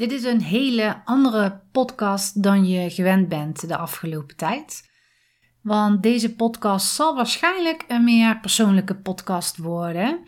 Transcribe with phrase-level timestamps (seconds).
[0.00, 4.90] Dit is een hele andere podcast dan je gewend bent de afgelopen tijd.
[5.62, 10.20] Want deze podcast zal waarschijnlijk een meer persoonlijke podcast worden.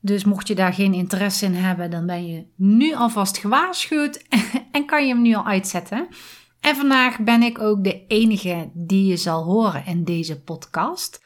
[0.00, 4.24] Dus mocht je daar geen interesse in hebben, dan ben je nu alvast gewaarschuwd
[4.72, 6.08] en kan je hem nu al uitzetten.
[6.60, 11.24] En vandaag ben ik ook de enige die je zal horen in deze podcast.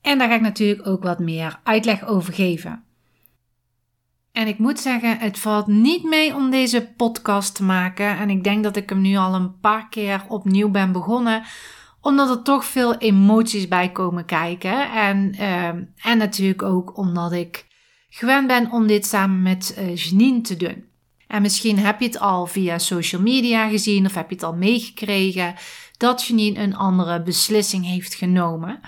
[0.00, 2.87] En daar ga ik natuurlijk ook wat meer uitleg over geven.
[4.38, 8.18] En ik moet zeggen, het valt niet mee om deze podcast te maken.
[8.18, 11.42] En ik denk dat ik hem nu al een paar keer opnieuw ben begonnen.
[12.00, 14.90] Omdat er toch veel emoties bij komen kijken.
[14.90, 15.66] En, uh,
[16.02, 17.66] en natuurlijk ook omdat ik
[18.08, 20.87] gewend ben om dit samen met uh, Janine te doen.
[21.28, 24.54] En misschien heb je het al via social media gezien of heb je het al
[24.54, 25.54] meegekregen
[25.96, 28.80] dat Janine een andere beslissing heeft genomen.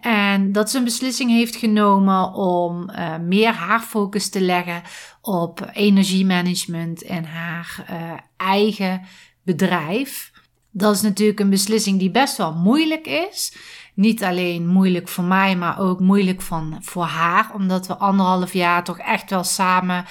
[0.00, 4.82] En dat ze een beslissing heeft genomen om uh, meer haar focus te leggen
[5.20, 9.02] op energiemanagement en haar uh, eigen
[9.42, 10.32] bedrijf.
[10.70, 13.56] Dat is natuurlijk een beslissing die best wel moeilijk is.
[13.94, 17.50] Niet alleen moeilijk voor mij, maar ook moeilijk van, voor haar.
[17.54, 20.04] Omdat we anderhalf jaar toch echt wel samen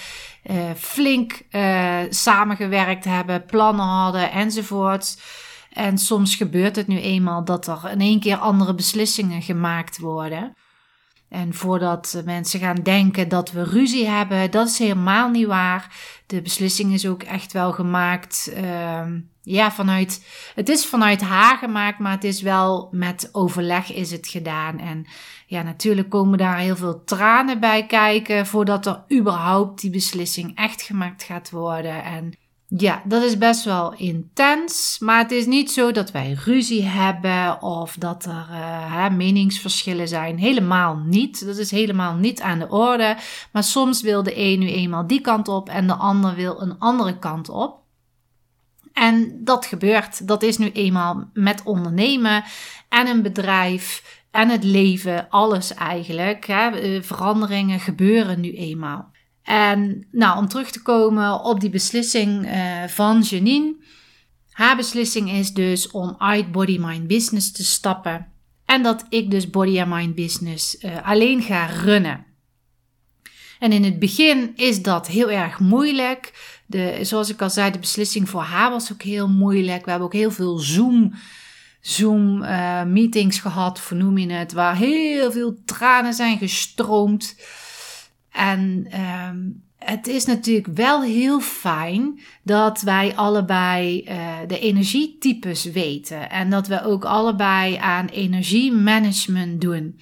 [0.44, 1.42] uh, flink
[2.10, 5.18] samengewerkt hebben, plannen hadden enzovoorts.
[5.74, 10.56] En soms gebeurt het nu eenmaal dat er in één keer andere beslissingen gemaakt worden.
[11.34, 15.96] En voordat mensen gaan denken dat we ruzie hebben, dat is helemaal niet waar.
[16.26, 18.54] De beslissing is ook echt wel gemaakt.
[18.58, 19.02] Uh,
[19.42, 20.26] ja, vanuit.
[20.56, 24.80] Het is vanuit haar gemaakt, maar het is wel met overleg is het gedaan.
[24.80, 25.06] En
[25.48, 30.82] ja, natuurlijk komen daar heel veel tranen bij kijken voordat er überhaupt die beslissing echt
[30.82, 32.04] gemaakt gaat worden.
[32.04, 32.34] En
[32.68, 34.98] ja, dat is best wel intens.
[35.00, 40.38] Maar het is niet zo dat wij ruzie hebben of dat er uh, meningsverschillen zijn.
[40.38, 41.46] Helemaal niet.
[41.46, 43.18] Dat is helemaal niet aan de orde.
[43.52, 46.80] Maar soms wil de een nu eenmaal die kant op en de ander wil een
[46.80, 47.82] andere kant op.
[48.94, 50.28] En dat gebeurt.
[50.28, 52.44] Dat is nu eenmaal met ondernemen
[52.90, 56.46] en een bedrijf en het leven, alles eigenlijk.
[56.46, 56.70] Hè.
[56.70, 59.12] Eh, veranderingen gebeuren nu eenmaal.
[59.44, 63.76] En nou, om terug te komen op die beslissing uh, van Janine.
[64.52, 68.28] Haar beslissing is dus om uit Body Mind Business te stappen.
[68.66, 72.26] En dat ik dus Body and Mind Business uh, alleen ga runnen.
[73.60, 76.34] En in het begin is dat heel erg moeilijk.
[76.66, 79.84] De, zoals ik al zei, de beslissing voor haar was ook heel moeilijk.
[79.84, 81.14] We hebben ook heel veel Zoom,
[81.82, 87.36] Zoom uh, meetings gehad, vernoem je het, waar heel veel tranen zijn gestroomd.
[88.34, 88.88] En
[89.30, 96.30] um, het is natuurlijk wel heel fijn dat wij allebei uh, de energietypes weten.
[96.30, 100.00] En dat we ook allebei aan energiemanagement doen.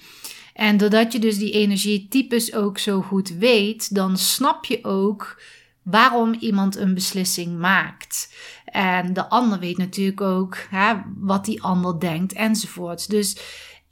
[0.54, 5.42] En doordat je dus die energietypes ook zo goed weet, dan snap je ook
[5.82, 8.34] waarom iemand een beslissing maakt.
[8.64, 13.10] En de ander weet natuurlijk ook hè, wat die ander denkt enzovoort.
[13.10, 13.36] Dus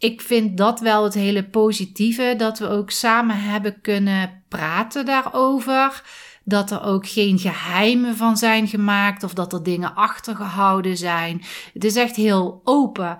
[0.00, 6.03] ik vind dat wel het hele positieve, dat we ook samen hebben kunnen praten daarover.
[6.44, 11.43] Dat er ook geen geheimen van zijn gemaakt of dat er dingen achtergehouden zijn.
[11.72, 13.16] Het is echt heel open.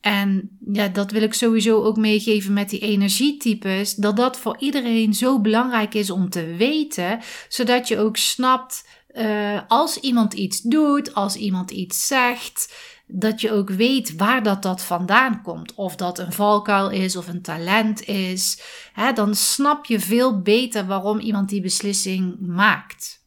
[0.00, 3.94] En ja, dat wil ik sowieso ook meegeven met die energietypes.
[3.94, 7.20] Dat dat voor iedereen zo belangrijk is om te weten.
[7.48, 12.72] Zodat je ook snapt uh, als iemand iets doet, als iemand iets zegt
[13.06, 15.74] dat je ook weet waar dat, dat vandaan komt.
[15.74, 18.62] Of dat een valkuil is of een talent is.
[18.92, 23.22] Hè, dan snap je veel beter waarom iemand die beslissing maakt.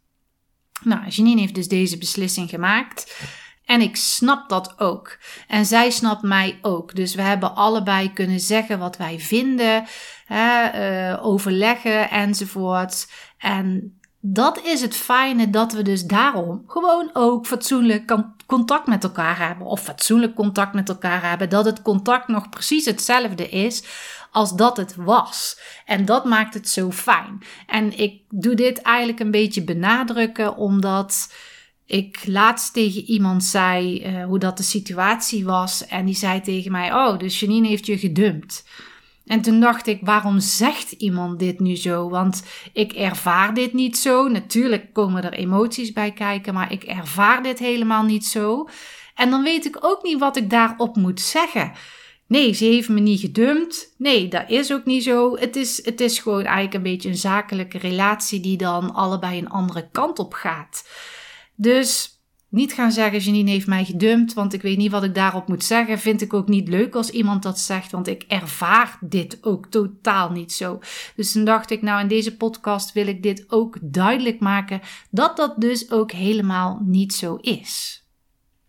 [0.83, 3.25] Nou, Janine heeft dus deze beslissing gemaakt.
[3.65, 5.17] En ik snap dat ook.
[5.47, 6.95] En zij snapt mij ook.
[6.95, 9.85] Dus we hebben allebei kunnen zeggen wat wij vinden,
[10.25, 13.11] hè, uh, overleggen enzovoort.
[13.37, 13.96] En
[14.33, 18.15] dat is het fijne dat we dus daarom gewoon ook fatsoenlijk
[18.45, 19.67] contact met elkaar hebben.
[19.67, 21.49] Of fatsoenlijk contact met elkaar hebben.
[21.49, 23.83] Dat het contact nog precies hetzelfde is
[24.31, 25.59] als dat het was.
[25.85, 27.41] En dat maakt het zo fijn.
[27.67, 31.33] En ik doe dit eigenlijk een beetje benadrukken omdat
[31.85, 35.85] ik laatst tegen iemand zei uh, hoe dat de situatie was.
[35.85, 38.65] En die zei tegen mij: Oh, dus Janine heeft je gedumpt.
[39.27, 42.09] En toen dacht ik, waarom zegt iemand dit nu zo?
[42.09, 42.43] Want
[42.73, 44.27] ik ervaar dit niet zo.
[44.27, 48.67] Natuurlijk komen er emoties bij kijken, maar ik ervaar dit helemaal niet zo.
[49.15, 51.71] En dan weet ik ook niet wat ik daarop moet zeggen.
[52.27, 53.93] Nee, ze heeft me niet gedumpt.
[53.97, 55.37] Nee, dat is ook niet zo.
[55.37, 59.49] Het is, het is gewoon eigenlijk een beetje een zakelijke relatie die dan allebei een
[59.49, 60.87] andere kant op gaat.
[61.55, 62.16] Dus
[62.57, 65.63] niet gaan zeggen: Janine heeft mij gedumpt, want ik weet niet wat ik daarop moet
[65.63, 65.99] zeggen.
[65.99, 70.31] Vind ik ook niet leuk als iemand dat zegt, want ik ervaar dit ook totaal
[70.31, 70.79] niet zo.
[71.15, 75.37] Dus toen dacht ik: Nou, in deze podcast wil ik dit ook duidelijk maken dat
[75.37, 78.01] dat dus ook helemaal niet zo is.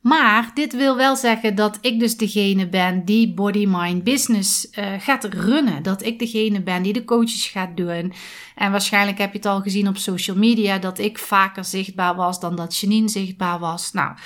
[0.01, 4.87] Maar dit wil wel zeggen dat ik dus degene ben die body mind business uh,
[4.99, 5.83] gaat runnen.
[5.83, 8.13] Dat ik degene ben die de coaches gaat doen.
[8.55, 12.41] En waarschijnlijk heb je het al gezien op social media dat ik vaker zichtbaar was
[12.41, 13.93] dan dat Janine zichtbaar was.
[13.93, 14.17] Nou,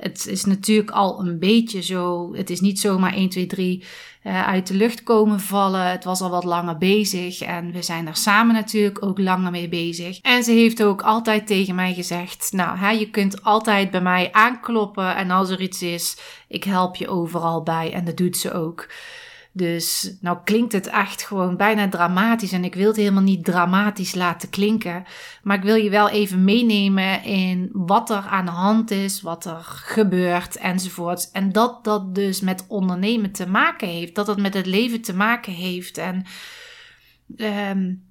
[0.00, 2.34] het is natuurlijk al een beetje zo.
[2.34, 3.84] Het is niet zomaar 1, 2, 3
[4.24, 5.90] uh, uit de lucht komen vallen.
[5.90, 9.68] Het was al wat langer bezig en we zijn daar samen natuurlijk ook langer mee
[9.68, 10.20] bezig.
[10.20, 14.32] En ze heeft ook altijd tegen mij gezegd: Nou, hè, je kunt altijd bij mij
[14.32, 16.16] aankloppen en als er iets is,
[16.48, 17.92] ik help je overal bij.
[17.92, 18.88] En dat doet ze ook.
[19.52, 22.52] Dus nou klinkt het echt gewoon bijna dramatisch.
[22.52, 25.04] En ik wil het helemaal niet dramatisch laten klinken.
[25.42, 29.44] Maar ik wil je wel even meenemen in wat er aan de hand is, wat
[29.44, 31.30] er gebeurt enzovoorts.
[31.30, 34.14] En dat dat dus met ondernemen te maken heeft.
[34.14, 35.98] Dat het met het leven te maken heeft.
[35.98, 36.24] En
[37.36, 38.09] um,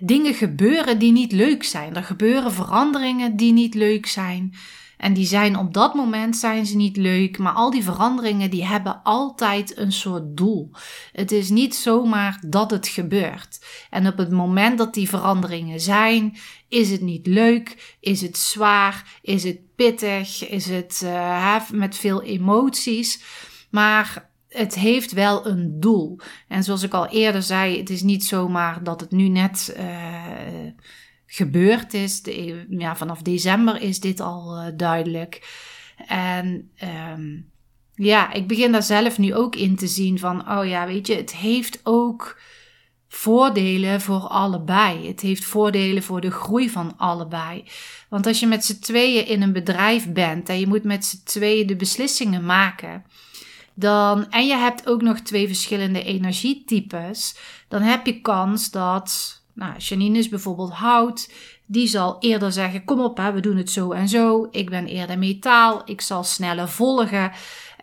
[0.00, 1.96] dingen gebeuren die niet leuk zijn.
[1.96, 4.54] Er gebeuren veranderingen die niet leuk zijn.
[4.98, 8.66] En die zijn op dat moment zijn ze niet leuk, maar al die veranderingen die
[8.66, 10.70] hebben altijd een soort doel.
[11.12, 13.64] Het is niet zomaar dat het gebeurt.
[13.90, 16.36] En op het moment dat die veranderingen zijn,
[16.68, 22.22] is het niet leuk, is het zwaar, is het pittig, is het uh, met veel
[22.22, 23.22] emoties.
[23.70, 26.18] Maar het heeft wel een doel.
[26.48, 29.74] En zoals ik al eerder zei, het is niet zomaar dat het nu net.
[29.78, 29.86] Uh,
[31.30, 32.22] gebeurd is.
[32.22, 35.48] De, ja, vanaf december is dit al uh, duidelijk.
[36.06, 36.70] En
[37.12, 37.50] um,
[37.94, 41.14] ja, ik begin daar zelf nu ook in te zien van, oh ja, weet je,
[41.14, 42.40] het heeft ook
[43.08, 45.06] voordelen voor allebei.
[45.08, 47.64] Het heeft voordelen voor de groei van allebei.
[48.08, 51.20] Want als je met z'n tweeën in een bedrijf bent en je moet met z'n
[51.24, 53.04] tweeën de beslissingen maken,
[53.78, 57.36] dan, en je hebt ook nog twee verschillende energietypes,
[57.68, 61.32] dan heb je kans dat nou, Janine is bijvoorbeeld hout.
[61.66, 64.48] Die zal eerder zeggen: Kom op, hè, we doen het zo en zo.
[64.50, 65.82] Ik ben eerder metaal.
[65.84, 67.32] Ik zal sneller volgen.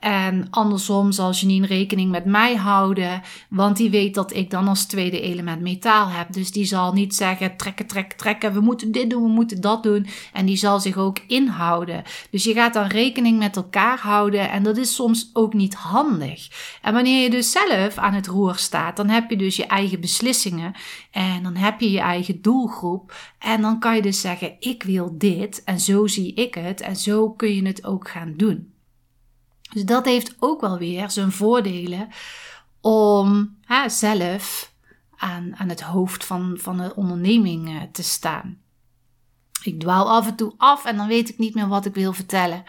[0.06, 4.86] En andersom zal Janine rekening met mij houden, want die weet dat ik dan als
[4.86, 6.34] tweede element metaal heb.
[6.34, 9.84] Dus die zal niet zeggen trekken, trekken, trekken, we moeten dit doen, we moeten dat
[9.84, 10.08] doen.
[10.34, 12.04] En die zal zich ook inhouden.
[12.30, 16.48] Dus je gaat dan rekening met elkaar houden en dat is soms ook niet handig.
[16.82, 20.00] En wanneer je dus zelf aan het roer staat, dan heb je dus je eigen
[20.00, 20.74] beslissingen
[21.12, 23.16] en dan heb je je eigen doelgroep.
[23.40, 26.96] En dan kan je dus zeggen, ik wil dit en zo zie ik het en
[26.96, 28.74] zo kun je het ook gaan doen.
[29.76, 32.10] Dus dat heeft ook wel weer zijn voordelen
[32.82, 33.58] om
[33.88, 34.72] zelf
[35.16, 38.58] aan, aan het hoofd van, van de onderneming eh, te staan.
[39.64, 42.14] Ik dwaal af en toe af en dan weet ik niet meer wat ik wil
[42.14, 42.64] vertellen.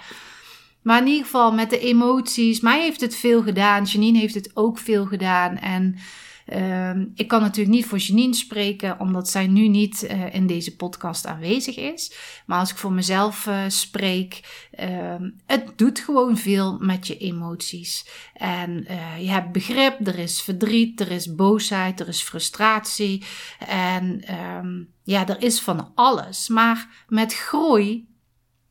[0.83, 2.61] Maar in ieder geval met de emoties.
[2.61, 3.85] Mij heeft het veel gedaan.
[3.85, 5.57] Janine heeft het ook veel gedaan.
[5.57, 5.99] En
[6.47, 10.77] Ehm, ik kan natuurlijk niet voor Janine spreken, omdat zij nu niet uh, in deze
[10.77, 12.13] podcast aanwezig is.
[12.47, 14.41] Maar als ik voor mezelf uh, spreek,
[14.81, 15.15] uh,
[15.47, 18.07] het doet gewoon veel met je emoties.
[18.35, 23.25] En uh, je hebt begrip, er is verdriet, er is boosheid, er is frustratie.
[23.67, 24.35] En
[24.65, 26.49] um, ja, er is van alles.
[26.49, 28.07] Maar met groei,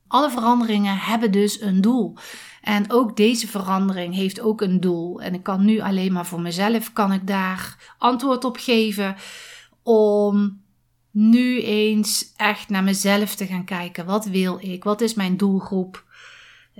[0.07, 2.17] alle veranderingen hebben dus een doel.
[2.61, 5.21] En ook deze verandering heeft ook een doel.
[5.21, 9.15] En ik kan nu alleen maar voor mezelf kan ik daar antwoord op geven
[9.83, 10.61] om
[11.11, 14.05] nu eens echt naar mezelf te gaan kijken.
[14.05, 14.83] Wat wil ik?
[14.83, 16.03] Wat is mijn doelgroep?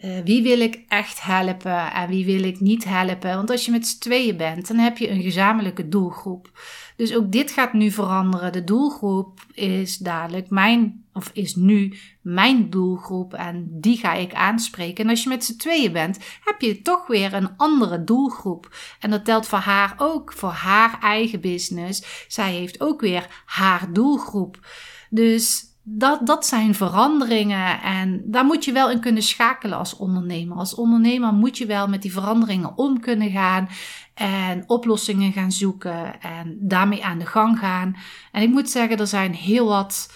[0.04, 3.36] Uh, wie wil ik echt helpen en wie wil ik niet helpen?
[3.36, 6.52] Want als je met z'n tweeën bent, dan heb je een gezamenlijke doelgroep.
[6.96, 8.52] Dus ook dit gaat nu veranderen.
[8.52, 15.04] De doelgroep is dadelijk mijn, of is nu mijn doelgroep en die ga ik aanspreken.
[15.04, 18.76] En als je met z'n tweeën bent, heb je toch weer een andere doelgroep.
[19.00, 22.26] En dat telt voor haar ook, voor haar eigen business.
[22.28, 24.68] Zij heeft ook weer haar doelgroep.
[25.10, 30.58] Dus dat, dat zijn veranderingen en daar moet je wel in kunnen schakelen als ondernemer.
[30.58, 33.70] Als ondernemer moet je wel met die veranderingen om kunnen gaan
[34.14, 37.96] en oplossingen gaan zoeken en daarmee aan de gang gaan.
[38.32, 40.14] En ik moet zeggen, er zijn heel wat,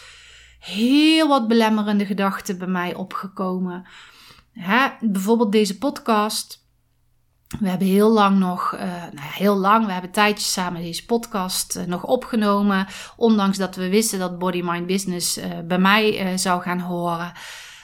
[0.60, 3.88] heel wat belemmerende gedachten bij mij opgekomen.
[4.54, 6.68] Hè, bijvoorbeeld deze podcast.
[7.58, 11.06] We hebben heel lang nog, uh, nou ja, heel lang, we hebben tijdjes samen deze
[11.06, 12.88] podcast uh, nog opgenomen.
[13.16, 17.32] Ondanks dat we wisten dat Body Mind Business uh, bij mij zou gaan horen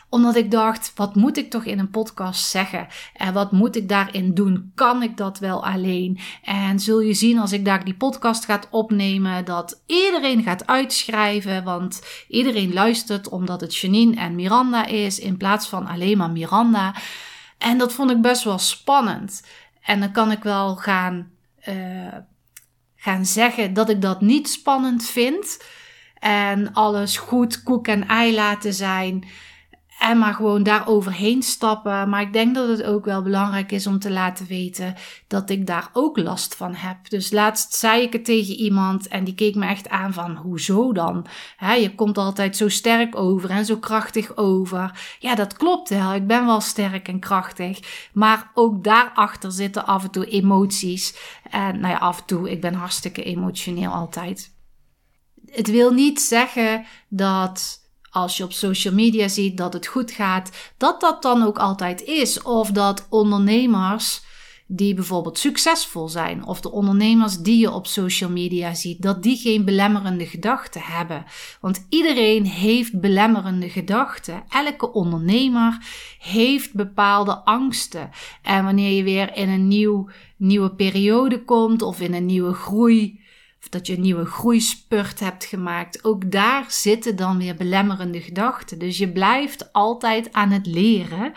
[0.10, 2.88] Omdat ik dacht, wat moet ik toch in een podcast zeggen?
[3.14, 4.72] En wat moet ik daarin doen?
[4.76, 6.20] Kan ik dat wel alleen?
[6.44, 11.64] En zul je zien als ik daar die podcast gaat opnemen, dat iedereen gaat uitschrijven.
[11.64, 16.94] Want iedereen luistert omdat het Janine en Miranda is, in plaats van alleen maar Miranda.
[17.58, 19.44] En dat vond ik best wel spannend.
[19.82, 21.32] En dan kan ik wel gaan,
[21.70, 22.18] uh,
[22.96, 25.64] gaan zeggen dat ik dat niet spannend vind.
[26.20, 29.28] En alles goed koek en ei laten zijn.
[30.00, 32.10] En maar gewoon daar overheen stappen.
[32.10, 34.96] Maar ik denk dat het ook wel belangrijk is om te laten weten
[35.28, 37.10] dat ik daar ook last van heb.
[37.10, 40.94] Dus laatst zei ik het tegen iemand en die keek me echt aan van hoezo
[40.94, 41.26] dan?
[41.60, 45.16] je komt altijd zo sterk over en zo krachtig over.
[45.20, 46.14] Ja, dat klopt wel.
[46.14, 48.08] Ik ben wel sterk en krachtig.
[48.14, 51.16] Maar ook daarachter zitten af en toe emoties.
[51.50, 54.54] En nou ja, af en toe, ik ben hartstikke emotioneel altijd.
[55.46, 57.85] Het wil niet zeggen dat
[58.16, 62.04] als je op social media ziet dat het goed gaat, dat dat dan ook altijd
[62.04, 62.42] is.
[62.42, 64.24] Of dat ondernemers
[64.68, 69.38] die bijvoorbeeld succesvol zijn, of de ondernemers die je op social media ziet, dat die
[69.38, 71.26] geen belemmerende gedachten hebben.
[71.62, 74.44] Want iedereen heeft belemmerende gedachten.
[74.50, 75.78] Elke ondernemer
[76.20, 78.10] heeft bepaalde angsten.
[78.42, 83.24] En wanneer je weer in een nieuw, nieuwe periode komt of in een nieuwe groei
[83.66, 86.04] of dat je een nieuwe groeispurt hebt gemaakt.
[86.04, 88.80] Ook daar zitten dan weer belemmerende gedachten.
[88.80, 91.34] Dus je blijft altijd aan het leren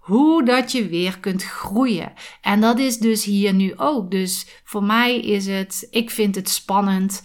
[0.00, 2.12] hoe dat je weer kunt groeien.
[2.40, 4.10] En dat is dus hier nu ook.
[4.10, 7.22] Dus voor mij is het, ik vind het spannend.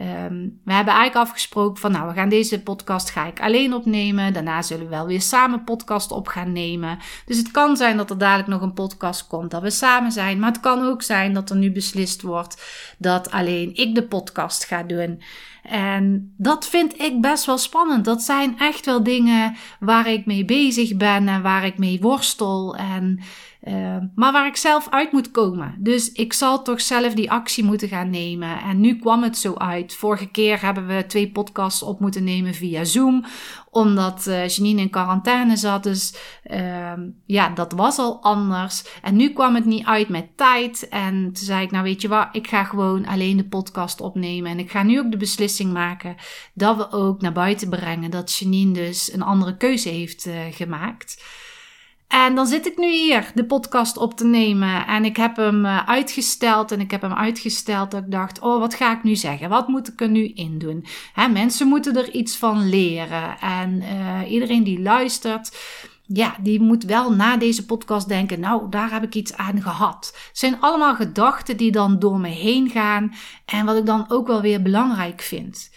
[0.00, 4.32] Um, we hebben eigenlijk afgesproken van nou, we gaan deze podcast ga ik alleen opnemen.
[4.32, 6.98] Daarna zullen we wel weer samen podcast op gaan nemen.
[7.26, 10.38] Dus het kan zijn dat er dadelijk nog een podcast komt dat we samen zijn.
[10.38, 12.62] Maar het kan ook zijn dat er nu beslist wordt
[12.98, 15.22] dat alleen ik de podcast ga doen.
[15.62, 18.04] En dat vind ik best wel spannend.
[18.04, 22.76] Dat zijn echt wel dingen waar ik mee bezig ben en waar ik mee worstel.
[22.76, 23.20] En
[23.64, 25.74] uh, maar waar ik zelf uit moet komen.
[25.78, 28.60] Dus ik zal toch zelf die actie moeten gaan nemen.
[28.60, 29.94] En nu kwam het zo uit.
[29.94, 33.24] Vorige keer hebben we twee podcasts op moeten nemen via Zoom.
[33.70, 35.82] Omdat uh, Janine in quarantaine zat.
[35.82, 36.14] Dus
[36.50, 36.92] uh,
[37.24, 38.84] ja, dat was al anders.
[39.02, 40.88] En nu kwam het niet uit met tijd.
[40.88, 44.50] En toen zei ik, nou weet je wat, ik ga gewoon alleen de podcast opnemen.
[44.50, 46.16] En ik ga nu ook de beslissing maken
[46.54, 48.10] dat we ook naar buiten brengen.
[48.10, 51.22] Dat Janine dus een andere keuze heeft uh, gemaakt.
[52.24, 54.86] En dan zit ik nu hier de podcast op te nemen.
[54.86, 56.72] En ik heb hem eh, uitgesteld.
[56.72, 59.48] En ik heb hem uitgesteld dat ik dacht: oh, wat ga ik nu zeggen?
[59.48, 60.86] Wat moet ik er nu in doen?
[61.12, 63.38] Hè, mensen moeten er iets van leren.
[63.40, 65.56] En uh, iedereen die luistert.
[66.06, 70.10] Ja, die moet wel na deze podcast denken: Nou, daar heb ik iets aan gehad.
[70.28, 73.14] Het zijn allemaal gedachten die dan door me heen gaan.
[73.44, 75.70] En wat ik dan ook wel weer belangrijk vind.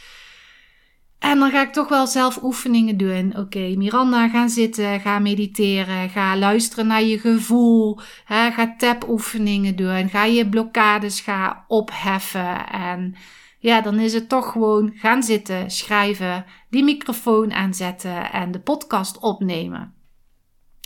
[1.20, 3.38] En dan ga ik toch wel zelf oefeningen doen.
[3.38, 10.10] Oké, Miranda, ga zitten, ga mediteren, ga luisteren naar je gevoel, hè, ga tap-oefeningen doen,
[10.10, 12.70] ga je blokkades ga opheffen.
[12.70, 13.16] En
[13.60, 19.20] ja, dan is het toch gewoon gaan zitten, schrijven, die microfoon aanzetten en de podcast
[19.20, 19.94] opnemen.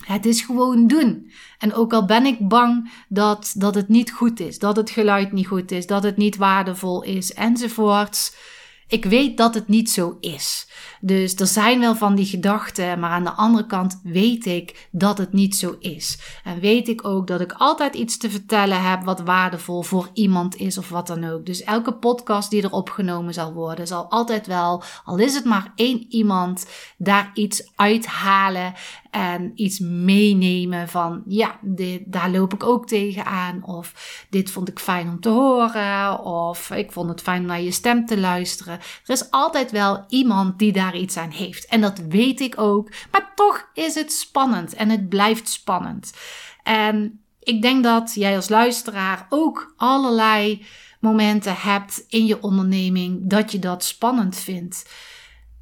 [0.06, 1.32] Het is gewoon doen.
[1.58, 5.32] En ook al ben ik bang dat, dat het niet goed is, dat het geluid
[5.32, 8.36] niet goed is, dat het niet waardevol is, enzovoorts
[8.92, 10.68] ik weet dat het niet zo is.
[11.02, 15.18] Dus er zijn wel van die gedachten, maar aan de andere kant weet ik dat
[15.18, 16.20] het niet zo is.
[16.44, 20.56] En weet ik ook dat ik altijd iets te vertellen heb wat waardevol voor iemand
[20.56, 21.46] is of wat dan ook.
[21.46, 25.72] Dus elke podcast die er opgenomen zal worden, zal altijd wel, al is het maar
[25.76, 26.66] één iemand,
[26.98, 28.74] daar iets uithalen
[29.12, 33.66] en iets meenemen van ja, dit, daar loop ik ook tegenaan.
[33.66, 33.94] Of
[34.30, 36.20] dit vond ik fijn om te horen.
[36.20, 38.74] Of ik vond het fijn om naar je stem te luisteren.
[38.74, 41.66] Er is altijd wel iemand die daar iets aan heeft.
[41.66, 42.90] En dat weet ik ook.
[43.12, 46.14] Maar toch is het spannend en het blijft spannend.
[46.64, 50.66] En ik denk dat jij als luisteraar ook allerlei
[51.00, 54.90] momenten hebt in je onderneming dat je dat spannend vindt.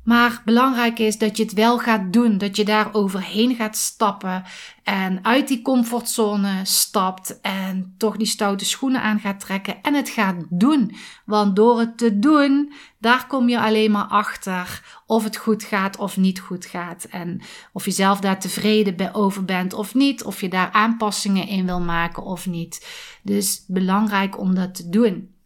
[0.09, 4.43] Maar belangrijk is dat je het wel gaat doen, dat je daar overheen gaat stappen
[4.83, 10.09] en uit die comfortzone stapt en toch die stoute schoenen aan gaat trekken en het
[10.09, 10.95] gaat doen.
[11.25, 15.97] Want door het te doen, daar kom je alleen maar achter of het goed gaat
[15.97, 17.03] of niet goed gaat.
[17.03, 17.41] En
[17.73, 21.81] of je zelf daar tevreden over bent of niet, of je daar aanpassingen in wil
[21.81, 22.87] maken of niet.
[23.23, 25.37] Dus belangrijk om dat te doen.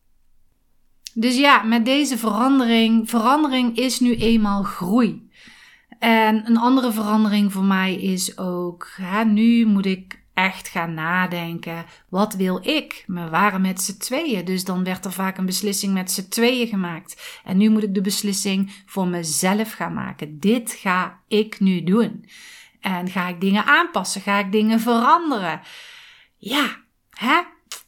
[1.14, 5.30] Dus ja, met deze verandering, verandering is nu eenmaal groei.
[6.00, 11.86] En een andere verandering voor mij is ook, hè, nu moet ik echt gaan nadenken.
[12.10, 13.04] Wat wil ik?
[13.08, 16.68] We waren met z'n tweeën, dus dan werd er vaak een beslissing met z'n tweeën
[16.68, 17.40] gemaakt.
[17.44, 20.40] En nu moet ik de beslissing voor mezelf gaan maken.
[20.40, 22.26] Dit ga ik nu doen.
[22.82, 24.22] En ga ik dingen aanpassen?
[24.22, 25.62] Ga ik dingen veranderen?
[26.38, 26.78] Ja,
[27.10, 27.42] hè?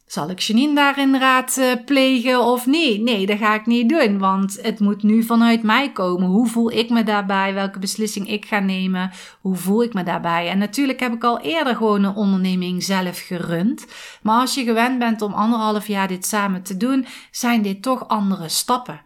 [0.05, 3.01] Zal ik Janine daarin raad uh, plegen of niet?
[3.01, 6.27] Nee, dat ga ik niet doen, want het moet nu vanuit mij komen.
[6.27, 7.53] Hoe voel ik me daarbij?
[7.53, 9.11] Welke beslissing ik ga nemen?
[9.41, 10.49] Hoe voel ik me daarbij?
[10.49, 13.85] En natuurlijk heb ik al eerder gewoon een onderneming zelf gerund.
[14.21, 18.07] Maar als je gewend bent om anderhalf jaar dit samen te doen, zijn dit toch
[18.07, 19.01] andere stappen.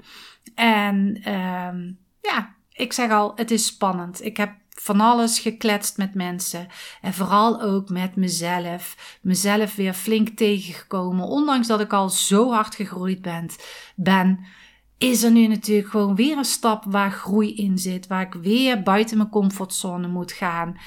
[0.56, 4.26] En um, ja, ik zeg al, het is spannend.
[4.26, 4.52] Ik heb
[4.82, 6.68] van alles gekletst met mensen.
[7.02, 9.18] En vooral ook met mezelf.
[9.22, 11.26] Mezelf weer flink tegengekomen.
[11.26, 13.50] Ondanks dat ik al zo hard gegroeid ben,
[13.96, 14.46] ben
[14.98, 18.08] is er nu natuurlijk gewoon weer een stap waar groei in zit.
[18.08, 20.78] Waar ik weer buiten mijn comfortzone moet gaan.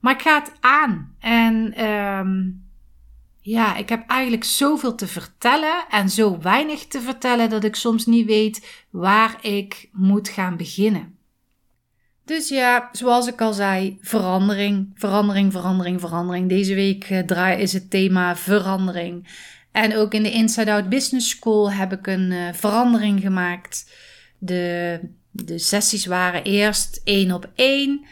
[0.00, 1.14] Maar ik ga het aan.
[1.18, 2.64] En um,
[3.40, 8.06] ja, ik heb eigenlijk zoveel te vertellen en zo weinig te vertellen dat ik soms
[8.06, 11.16] niet weet waar ik moet gaan beginnen.
[12.24, 16.48] Dus ja, zoals ik al zei, verandering, verandering, verandering, verandering.
[16.48, 19.28] Deze week uh, draai is het thema verandering.
[19.72, 23.90] En ook in de Inside Out Business School heb ik een uh, verandering gemaakt.
[24.38, 25.00] De,
[25.30, 28.04] de sessies waren eerst één op één.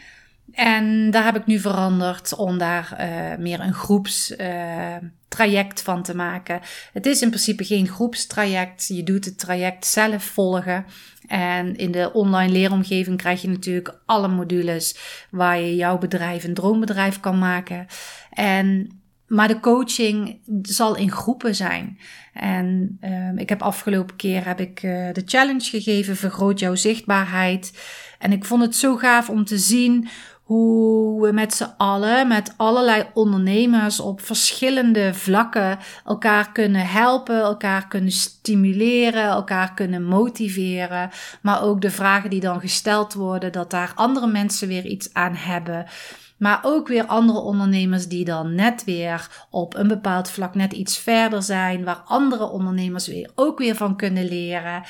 [0.51, 6.59] En daar heb ik nu veranderd om daar uh, meer een groepstraject van te maken.
[6.93, 8.87] Het is in principe geen groepstraject.
[8.87, 10.85] Je doet het traject zelf volgen.
[11.27, 14.97] En in de online leeromgeving krijg je natuurlijk alle modules
[15.29, 17.87] waar je jouw bedrijf een droombedrijf kan maken.
[18.31, 21.99] En, maar de coaching zal in groepen zijn.
[22.33, 27.79] En um, ik heb afgelopen keer heb ik uh, de challenge gegeven, vergroot jouw zichtbaarheid.
[28.19, 30.07] En ik vond het zo gaaf om te zien
[30.51, 37.87] hoe we met z'n allen, met allerlei ondernemers op verschillende vlakken elkaar kunnen helpen, elkaar
[37.87, 41.09] kunnen stimuleren, elkaar kunnen motiveren.
[41.41, 45.35] Maar ook de vragen die dan gesteld worden, dat daar andere mensen weer iets aan
[45.35, 45.85] hebben.
[46.37, 50.97] Maar ook weer andere ondernemers die dan net weer op een bepaald vlak net iets
[50.97, 54.83] verder zijn, waar andere ondernemers weer ook weer van kunnen leren.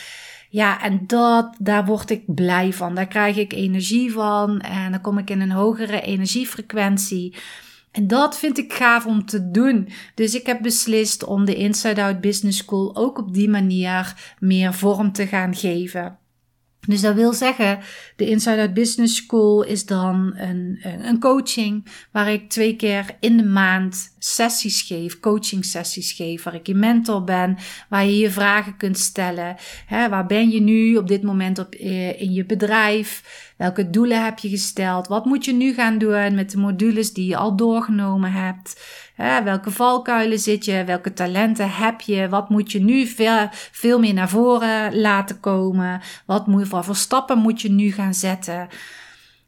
[0.52, 2.96] Ja, en dat, daar word ik blij van.
[2.96, 7.36] Daar krijg ik energie van en dan kom ik in een hogere energiefrequentie.
[7.92, 9.90] En dat vind ik gaaf om te doen.
[10.16, 14.74] Dus ik heb beslist om de Inside Out Business School ook op die manier meer
[14.74, 16.18] vorm te gaan geven.
[16.92, 17.80] Dus dat wil zeggen,
[18.16, 23.38] de Inside Out Business School is dan een, een coaching waar ik twee keer in
[23.38, 27.58] de maand sessies geef, coaching sessies geef, waar ik je mentor ben,
[27.90, 29.56] waar je je vragen kunt stellen.
[29.86, 33.24] Hè, waar ben je nu op dit moment op, eh, in je bedrijf?
[33.58, 35.08] Welke doelen heb je gesteld?
[35.08, 38.82] Wat moet je nu gaan doen met de modules die je al doorgenomen hebt?
[39.44, 40.84] Welke valkuilen zit je?
[40.84, 42.30] Welke talenten heb je?
[42.30, 46.02] Wat moet je nu veel, veel meer naar voren laten komen?
[46.26, 48.68] Wat, moet, wat voor stappen moet je nu gaan zetten?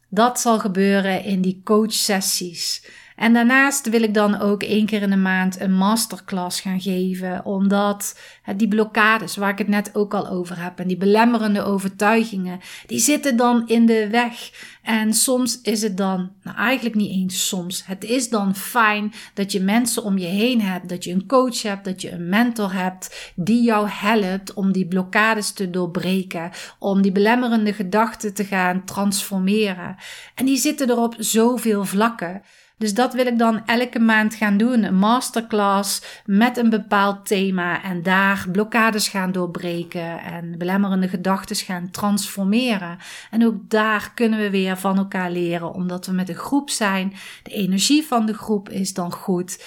[0.09, 2.85] Dat zal gebeuren in die coachsessies.
[3.15, 7.45] En daarnaast wil ik dan ook één keer in de maand een masterclass gaan geven,
[7.45, 8.19] omdat
[8.55, 12.99] die blokkades waar ik het net ook al over heb en die belemmerende overtuigingen, die
[12.99, 14.51] zitten dan in de weg.
[14.83, 19.51] En soms is het dan, nou eigenlijk niet eens soms, het is dan fijn dat
[19.51, 22.73] je mensen om je heen hebt, dat je een coach hebt, dat je een mentor
[22.73, 28.85] hebt die jou helpt om die blokkades te doorbreken, om die belemmerende gedachten te gaan
[28.85, 29.95] transformeren.
[30.35, 32.41] En die zitten er op zoveel vlakken.
[32.83, 34.83] Dus dat wil ik dan elke maand gaan doen.
[34.83, 37.83] Een masterclass met een bepaald thema.
[37.83, 40.19] En daar blokkades gaan doorbreken.
[40.19, 42.97] En belemmerende gedachten gaan transformeren.
[43.31, 45.73] En ook daar kunnen we weer van elkaar leren.
[45.73, 47.13] Omdat we met een groep zijn.
[47.43, 49.63] De energie van de groep is dan goed.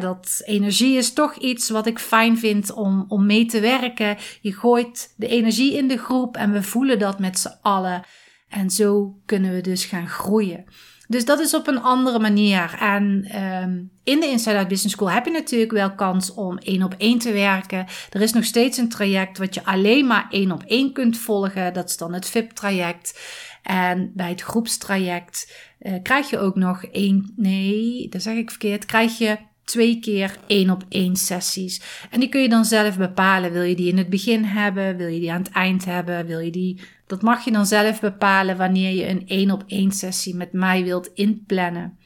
[0.00, 4.16] dat energie is toch iets wat ik fijn vind om, om mee te werken.
[4.40, 8.02] Je gooit de energie in de groep en we voelen dat met z'n allen.
[8.48, 10.64] En zo kunnen we dus gaan groeien.
[11.08, 12.76] Dus dat is op een andere manier.
[12.80, 16.82] En um, in de Inside Out Business School heb je natuurlijk wel kans om één
[16.82, 17.86] op één te werken.
[18.10, 21.72] Er is nog steeds een traject wat je alleen maar één op één kunt volgen.
[21.72, 23.20] Dat is dan het VIP-traject.
[23.62, 28.84] En bij het groepstraject uh, krijg je ook nog één, nee, dat zeg ik verkeerd,
[28.84, 31.80] krijg je twee keer één op één sessies.
[32.10, 33.52] En die kun je dan zelf bepalen.
[33.52, 34.96] Wil je die in het begin hebben?
[34.96, 36.26] Wil je die aan het eind hebben?
[36.26, 39.92] Wil je die dat mag je dan zelf bepalen wanneer je een één op één
[39.92, 41.98] sessie met mij wilt inplannen.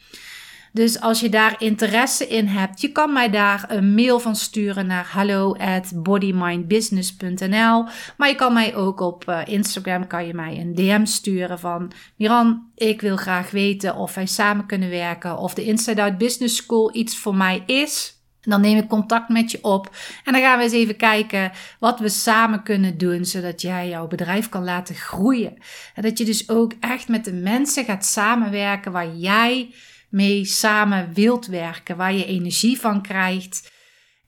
[0.72, 4.86] Dus als je daar interesse in hebt, je kan mij daar een mail van sturen
[4.86, 7.84] naar hallo at bodymindbusiness.nl.
[8.16, 11.92] Maar je kan mij ook op uh, Instagram kan je mij een DM sturen van
[12.16, 16.56] Miran, ik wil graag weten of wij samen kunnen werken of de Inside Out Business
[16.56, 18.18] School iets voor mij is.
[18.40, 22.00] Dan neem ik contact met je op en dan gaan we eens even kijken wat
[22.00, 25.56] we samen kunnen doen, zodat jij jouw bedrijf kan laten groeien.
[25.94, 29.74] En dat je dus ook echt met de mensen gaat samenwerken waar jij
[30.10, 33.78] mee samen wilt werken, waar je energie van krijgt.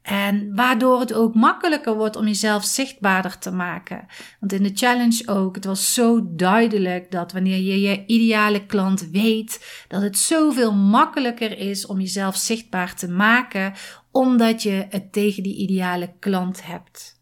[0.03, 4.07] En waardoor het ook makkelijker wordt om jezelf zichtbaarder te maken.
[4.41, 9.11] Want in de challenge ook, het was zo duidelijk dat wanneer je je ideale klant
[9.11, 13.73] weet, dat het zoveel makkelijker is om jezelf zichtbaar te maken,
[14.11, 17.21] omdat je het tegen die ideale klant hebt.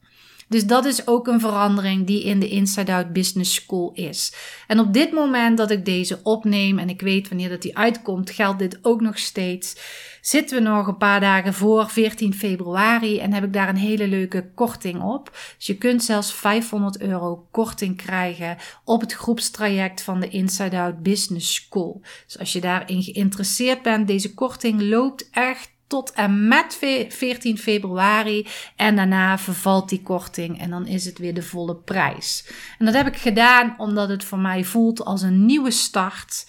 [0.51, 4.33] Dus dat is ook een verandering die in de Inside Out Business School is.
[4.67, 8.31] En op dit moment dat ik deze opneem en ik weet wanneer dat die uitkomt,
[8.31, 9.77] geldt dit ook nog steeds.
[10.21, 14.09] Zitten we nog een paar dagen voor 14 februari en heb ik daar een hele
[14.09, 15.31] leuke korting op.
[15.57, 21.03] Dus je kunt zelfs 500 euro korting krijgen op het groepstraject van de Inside Out
[21.03, 22.01] Business School.
[22.27, 28.47] Dus als je daarin geïnteresseerd bent, deze korting loopt echt tot en met 14 februari.
[28.77, 32.51] En daarna vervalt die korting en dan is het weer de volle prijs.
[32.79, 36.47] En dat heb ik gedaan omdat het voor mij voelt als een nieuwe start.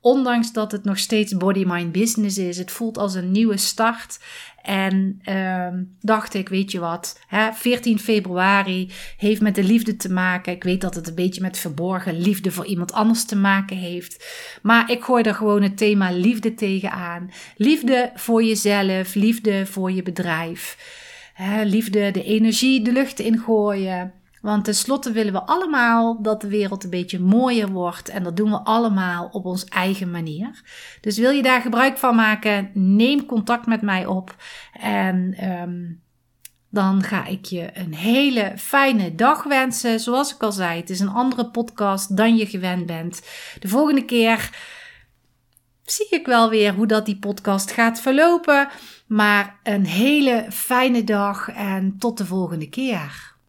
[0.00, 4.18] Ondanks dat het nog steeds body mind business is, het voelt als een nieuwe start.
[4.68, 5.66] En uh,
[6.00, 10.52] dacht ik, weet je wat, hè, 14 februari heeft met de liefde te maken.
[10.52, 14.26] Ik weet dat het een beetje met verborgen liefde voor iemand anders te maken heeft.
[14.62, 17.30] Maar ik gooi er gewoon het thema liefde tegenaan.
[17.56, 20.76] Liefde voor jezelf, liefde voor je bedrijf.
[21.34, 24.12] Hè, liefde, de energie de lucht ingooien.
[24.42, 28.08] Want tenslotte willen we allemaal dat de wereld een beetje mooier wordt.
[28.08, 30.62] En dat doen we allemaal op onze eigen manier.
[31.00, 34.36] Dus wil je daar gebruik van maken, neem contact met mij op.
[34.72, 36.02] En um,
[36.70, 40.00] dan ga ik je een hele fijne dag wensen.
[40.00, 43.22] Zoals ik al zei, het is een andere podcast dan je gewend bent.
[43.58, 44.50] De volgende keer
[45.84, 48.68] zie ik wel weer hoe dat die podcast gaat verlopen.
[49.06, 53.36] Maar een hele fijne dag en tot de volgende keer.